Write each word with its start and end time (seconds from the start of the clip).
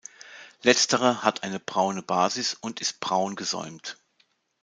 Letztere 0.63 1.21
hat 1.21 1.43
eine 1.43 1.59
braune 1.59 2.01
Basis 2.01 2.55
und 2.55 2.81
ist 2.81 3.01
braun 3.01 3.35
gesäumt. 3.35 3.97